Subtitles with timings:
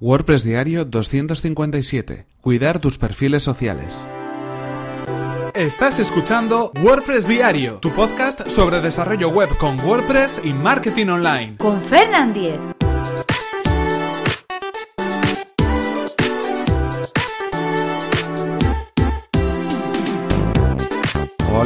[0.00, 2.26] WordPress Diario 257.
[2.40, 4.06] Cuidar tus perfiles sociales.
[5.54, 11.56] Estás escuchando WordPress Diario, tu podcast sobre desarrollo web con WordPress y marketing online.
[11.56, 12.77] Con Fernand Diez.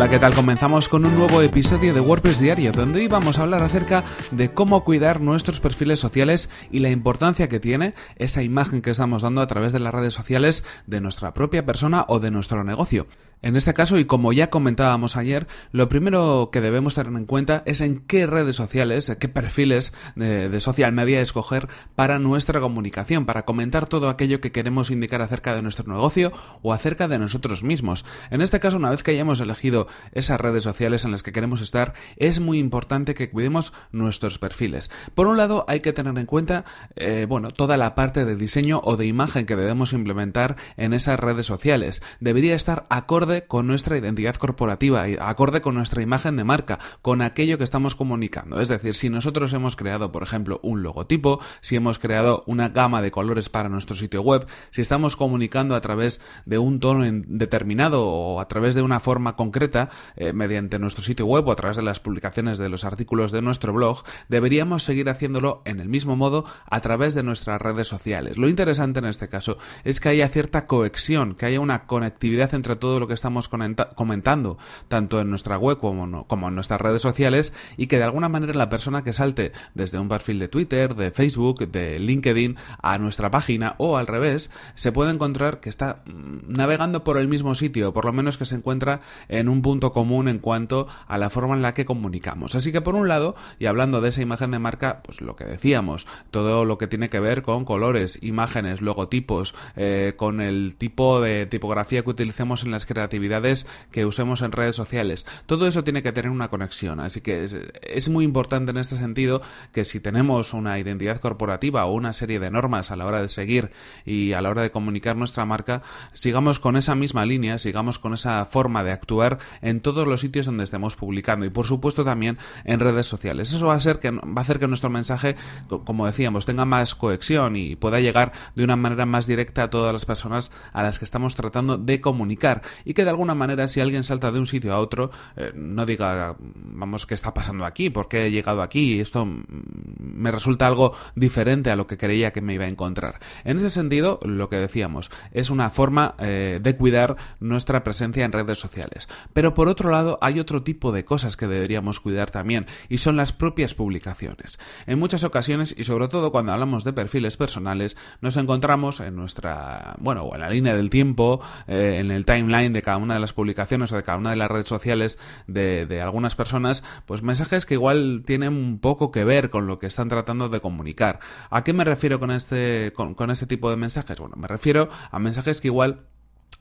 [0.00, 0.34] Hola, ¿qué tal?
[0.34, 4.50] Comenzamos con un nuevo episodio de WordPress Diario, donde hoy vamos a hablar acerca de
[4.50, 9.42] cómo cuidar nuestros perfiles sociales y la importancia que tiene esa imagen que estamos dando
[9.42, 13.08] a través de las redes sociales de nuestra propia persona o de nuestro negocio.
[13.42, 17.62] En este caso, y como ya comentábamos ayer, lo primero que debemos tener en cuenta
[17.64, 23.46] es en qué redes sociales, qué perfiles de, social media escoger para nuestra comunicación, para
[23.46, 28.04] comentar todo aquello que queremos indicar acerca de nuestro negocio o acerca de nosotros mismos.
[28.30, 31.60] En este caso, una vez que hayamos elegido esas redes sociales en las que queremos
[31.60, 34.90] estar, es muy importante que cuidemos nuestros perfiles.
[35.14, 36.64] Por un lado, hay que tener en cuenta,
[36.96, 41.18] eh, bueno, toda la parte de diseño o de imagen que debemos implementar en esas
[41.18, 42.02] redes sociales.
[42.20, 47.58] Debería estar acorde con nuestra identidad corporativa, acorde con nuestra imagen de marca, con aquello
[47.58, 48.60] que estamos comunicando.
[48.60, 53.02] Es decir, si nosotros hemos creado, por ejemplo, un logotipo, si hemos creado una gama
[53.02, 58.06] de colores para nuestro sitio web, si estamos comunicando a través de un tono determinado
[58.06, 59.79] o a través de una forma concreta
[60.16, 63.42] eh, mediante nuestro sitio web o a través de las publicaciones de los artículos de
[63.42, 68.36] nuestro blog, deberíamos seguir haciéndolo en el mismo modo a través de nuestras redes sociales.
[68.36, 72.76] Lo interesante en este caso es que haya cierta cohesión, que haya una conectividad entre
[72.76, 74.58] todo lo que estamos comentando,
[74.88, 78.54] tanto en nuestra web como, como en nuestras redes sociales, y que de alguna manera
[78.54, 83.30] la persona que salte desde un perfil de Twitter, de Facebook, de LinkedIn a nuestra
[83.30, 87.92] página o al revés, se puede encontrar que está mm, navegando por el mismo sitio,
[87.92, 91.54] por lo menos que se encuentra en un punto común en cuanto a la forma
[91.54, 92.54] en la que comunicamos.
[92.54, 95.44] Así que por un lado, y hablando de esa imagen de marca, pues lo que
[95.44, 101.20] decíamos, todo lo que tiene que ver con colores, imágenes, logotipos, eh, con el tipo
[101.20, 105.26] de tipografía que utilicemos en las creaciones actividades que usemos en redes sociales.
[105.46, 109.40] Todo eso tiene que tener una conexión, así que es, muy importante en este sentido
[109.72, 113.28] que si tenemos una identidad corporativa o una serie de normas a la hora de
[113.28, 113.70] seguir
[114.04, 115.82] y a la hora de comunicar nuestra marca,
[116.12, 120.46] sigamos con esa misma línea, sigamos con esa forma de actuar en todos los sitios
[120.46, 123.52] donde estemos publicando y por supuesto también en redes sociales.
[123.52, 125.36] Eso va a, ser que, va a hacer que nuestro mensaje,
[125.84, 129.92] como decíamos, tenga más cohesión y pueda llegar de una manera más directa a todas
[129.92, 133.80] las personas a las que estamos tratando de comunicar y que de alguna manera si
[133.80, 137.90] alguien salta de un sitio a otro eh, no diga, vamos, ¿qué está pasando aquí?
[137.90, 139.00] ¿Por qué he llegado aquí?
[139.00, 143.20] Esto me resulta algo diferente a lo que creía que me iba a encontrar.
[143.44, 148.32] En ese sentido, lo que decíamos, es una forma eh, de cuidar nuestra presencia en
[148.32, 149.08] redes sociales.
[149.32, 153.16] Pero por otro lado, hay otro tipo de cosas que deberíamos cuidar también, y son
[153.16, 154.58] las propias publicaciones.
[154.86, 159.96] En muchas ocasiones, y sobre todo cuando hablamos de perfiles personales, nos encontramos en nuestra,
[159.98, 163.32] bueno, en la línea del tiempo, eh, en el timeline de cada una de las
[163.32, 167.74] publicaciones o de cada una de las redes sociales de, algunas personas, pues mensajes que
[167.74, 171.20] igual tienen un poco que ver con lo que están tratando de comunicar.
[171.50, 174.18] ¿A qué me refiero con este, con este tipo de mensajes?
[174.18, 176.06] Bueno, me refiero a mensajes que igual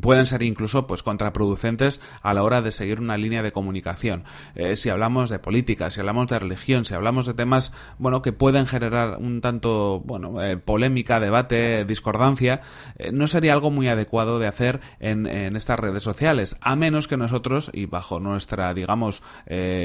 [0.00, 4.24] pueden ser incluso pues contraproducentes a la hora de seguir una línea de comunicación.
[4.54, 8.32] Eh, si hablamos de política, si hablamos de religión, si hablamos de temas bueno que
[8.32, 12.62] pueden generar un tanto bueno eh, polémica, debate, discordancia,
[12.96, 17.08] eh, no sería algo muy adecuado de hacer en, en, estas redes sociales, a menos
[17.08, 19.22] que nosotros y bajo nuestra digamos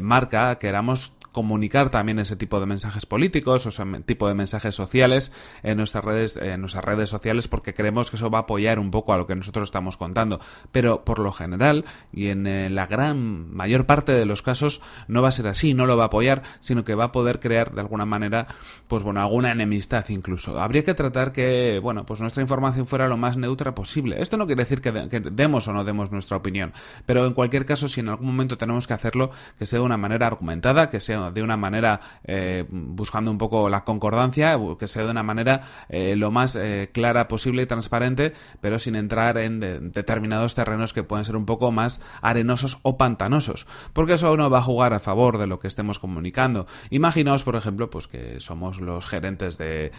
[0.00, 5.32] marca queramos comunicar también ese tipo de mensajes políticos o ese tipo de mensajes sociales
[5.62, 8.90] en nuestras redes, en nuestras redes sociales porque creemos que eso va a apoyar un
[8.90, 10.40] poco a lo que nosotros estamos contando.
[10.70, 15.22] Pero por lo general y en eh, la gran mayor parte de los casos no
[15.22, 17.72] va a ser así, no lo va a apoyar, sino que va a poder crear
[17.74, 18.46] de alguna manera,
[18.86, 20.60] pues bueno, alguna enemistad incluso.
[20.60, 24.20] Habría que tratar que, bueno, pues nuestra información fuera lo más neutra posible.
[24.20, 26.72] Esto no quiere decir que, que demos o no demos nuestra opinión,
[27.06, 29.96] pero en cualquier caso, si en algún momento tenemos que hacerlo, que sea de una
[29.96, 35.04] manera argumentada, que sea de una manera eh, buscando un poco la concordancia, que sea
[35.04, 39.92] de una manera eh, lo más eh, clara posible y transparente, pero sin entrar en
[39.92, 44.58] determinados terrenos que pueden ser un poco más arenosos o pantanosos, porque eso no va
[44.58, 46.66] a jugar a favor de lo que estemos comunicando.
[46.90, 49.92] Imaginaos, por ejemplo, pues que somos los gerentes de,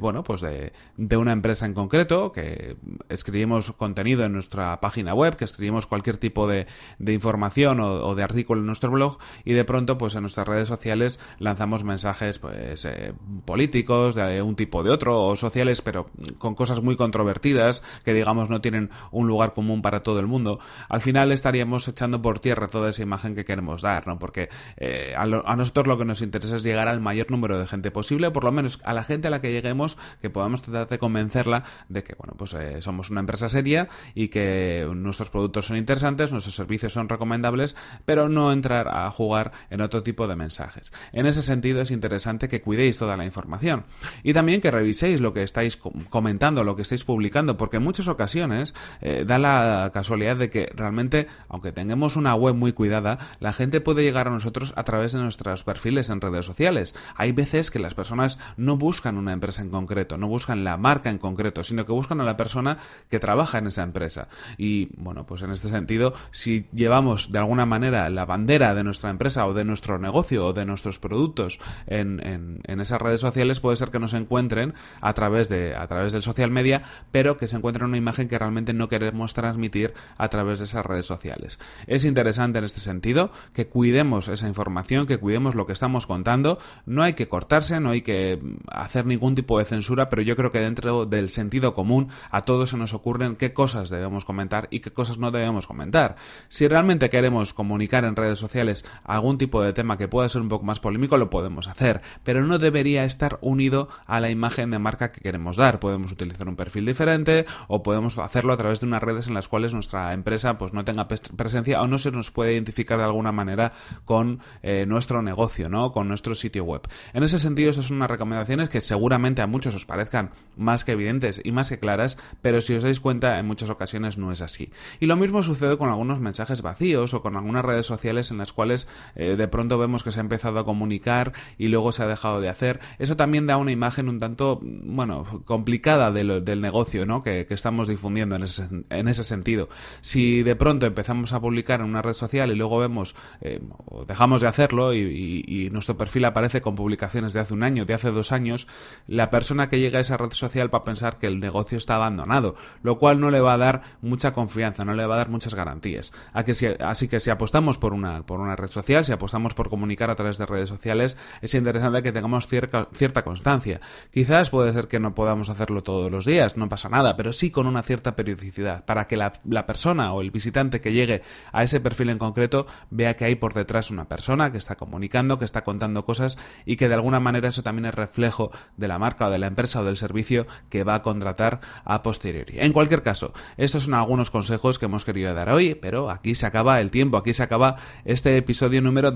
[0.00, 2.76] bueno, pues de, de una empresa en concreto, que
[3.08, 6.66] escribimos contenido en nuestra página web, que escribimos cualquier tipo de,
[6.98, 10.33] de información o, o de artículo en nuestro blog y de pronto, pues en nuestra
[10.36, 13.12] nuestras redes sociales lanzamos mensajes pues eh,
[13.44, 18.12] políticos de un tipo o de otro o sociales pero con cosas muy controvertidas que
[18.12, 20.58] digamos no tienen un lugar común para todo el mundo.
[20.88, 25.14] Al final estaríamos echando por tierra toda esa imagen que queremos dar no porque eh,
[25.16, 28.42] a, nosotros lo que nos interesa es llegar al mayor número de gente posible por
[28.42, 32.02] lo menos a la gente a la que lleguemos que podamos tratar de convencerla de
[32.02, 36.56] que bueno pues eh, somos una empresa seria y que nuestros productos son interesantes nuestros
[36.56, 41.42] servicios son recomendables pero no entrar a jugar en otro tipo de mensajes en ese
[41.42, 43.84] sentido es interesante que cuidéis toda la información
[44.22, 45.78] y también que reviséis lo que estáis
[46.10, 50.70] comentando, lo que estáis publicando, porque en muchas ocasiones eh, da la casualidad de que
[50.74, 55.12] realmente, aunque tengamos una web muy cuidada, la gente puede llegar a nosotros a través
[55.12, 56.94] de nuestros perfiles en redes sociales.
[57.16, 61.10] Hay veces que las personas no buscan una empresa en concreto, no buscan la marca
[61.10, 62.78] en concreto, sino que buscan a la persona
[63.10, 64.28] que trabaja en esa empresa.
[64.58, 69.10] Y bueno, pues en este sentido, si llevamos de alguna manera la bandera de nuestra
[69.10, 73.60] empresa o de nuestro negocio o de nuestros productos en, en, en esas redes sociales,
[73.60, 77.48] puede ser que nos encuentren a través de a través del social media, pero que
[77.48, 81.58] se encuentren una imagen que realmente no queremos transmitir a través de esas redes sociales.
[81.86, 86.58] Es interesante en este sentido que cuidemos esa información, que cuidemos lo que estamos contando.
[86.86, 90.52] No hay que cortarse, no hay que hacer ningún tipo de censura, pero yo creo
[90.52, 94.80] que dentro del sentido común a todos se nos ocurren qué cosas debemos comentar y
[94.80, 96.16] qué cosas no debemos comentar.
[96.48, 100.48] Si realmente queremos comunicar en redes sociales algún tipo de tema que pueda ser un
[100.48, 104.78] poco más polémico, lo podemos hacer, pero no debería estar unido a la imagen de
[104.78, 105.80] marca que queremos dar.
[105.80, 109.48] Podemos utilizar un perfil diferente o podemos hacerlo a través de unas redes en las
[109.48, 113.32] cuales nuestra empresa pues no tenga presencia o no se nos puede identificar de alguna
[113.32, 113.72] manera
[114.04, 115.92] con eh, nuestro negocio, ¿no?
[115.92, 116.82] Con nuestro sitio web.
[117.12, 120.92] En ese sentido, estas son unas recomendaciones que seguramente a muchos os parezcan más que
[120.92, 124.40] evidentes y más que claras, pero si os dais cuenta, en muchas ocasiones no es
[124.40, 124.70] así.
[125.00, 128.52] Y lo mismo sucede con algunos mensajes vacíos o con algunas redes sociales en las
[128.52, 132.06] cuales eh, de pronto vemos que se ha empezado a comunicar y luego se ha
[132.06, 132.80] dejado de hacer.
[132.98, 137.22] Eso también da una imagen un tanto, bueno, complicada del negocio ¿no?
[137.22, 139.68] que, estamos difundiendo en ese, en ese sentido.
[140.00, 144.04] Si de pronto empezamos a publicar en una red social y luego vemos eh, o
[144.04, 148.10] dejamos de hacerlo y, nuestro perfil aparece con publicaciones de hace un año, de hace
[148.10, 148.68] dos años,
[149.06, 151.96] la persona que llega a esa red social va a pensar que el negocio está
[151.96, 155.30] abandonado, lo cual no le va a dar mucha confianza, no le va a dar
[155.30, 156.12] muchas garantías.
[156.32, 160.14] así que si apostamos por una, por una red social, si apostamos por comunicar a
[160.14, 163.80] través de redes sociales, es interesante que tengamos cierta, constancia.
[164.12, 167.50] Quizás puede ser que no podamos hacerlo todos los días, no pasa nada, pero sí
[167.50, 169.32] con una cierta periodicidad, para que la,
[169.66, 171.22] persona o el visitante que llegue
[171.52, 175.40] a ese perfil en concreto vea que hay por detrás una persona que está comunicando,
[175.40, 179.00] que está contando cosas y que de alguna manera eso también es reflejo de la
[179.00, 182.60] marca o de la empresa o del servicio que va a contratar a posteriori.
[182.60, 186.46] En cualquier caso, estos son algunos consejos que hemos querido dar hoy, pero aquí se
[186.46, 189.10] acaba el tiempo, aquí se acaba este episodio número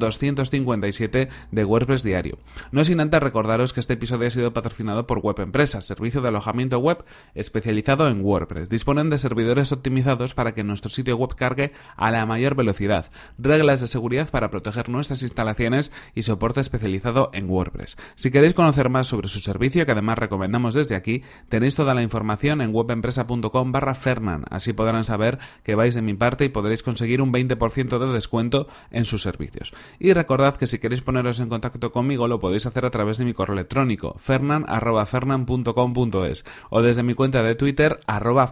[0.50, 2.38] 257 de WordPress Diario.
[2.72, 6.28] No sin antes recordaros que este episodio ha sido patrocinado por Web Empresas, servicio de
[6.28, 7.04] alojamiento web
[7.34, 8.68] especializado en WordPress.
[8.68, 13.80] Disponen de servidores optimizados para que nuestro sitio web cargue a la mayor velocidad, reglas
[13.80, 17.96] de seguridad para proteger nuestras instalaciones y soporte especializado en WordPress.
[18.14, 22.02] Si queréis conocer más sobre su servicio, que además recomendamos desde aquí, tenéis toda la
[22.02, 24.44] información en webempresa.com barra Fernan.
[24.50, 28.68] Así podrán saber que vais de mi parte y podréis conseguir un 20% de descuento
[28.90, 29.72] en sus servicios.
[29.98, 33.24] Y recordad que si queréis poneros en contacto conmigo lo podéis hacer a través de
[33.24, 37.98] mi correo electrónico fernan.fernan.com.es o desde mi cuenta de Twitter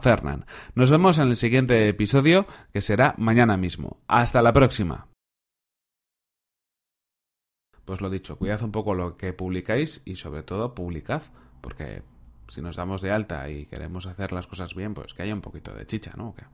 [0.03, 0.47] Fernan.
[0.75, 4.01] Nos vemos en el siguiente episodio que será mañana mismo.
[4.09, 5.07] Hasta la próxima.
[7.85, 11.23] Pues lo dicho, cuidad un poco lo que publicáis y sobre todo publicad,
[11.61, 12.03] porque
[12.49, 15.41] si nos damos de alta y queremos hacer las cosas bien, pues que haya un
[15.41, 16.35] poquito de chicha, ¿no?